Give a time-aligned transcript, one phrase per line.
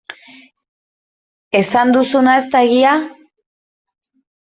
[1.61, 2.99] Esan duzuna ez da egia?